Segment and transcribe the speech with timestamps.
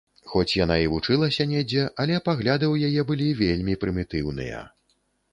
[0.29, 4.63] Хоць яна і вучылася недзе, але пагляды ў яе былі вельмі прымітыўныя.